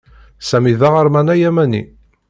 Sami 0.47 0.73
d 0.79 0.81
aɣerman 0.87 1.31
ayamani. 1.33 1.83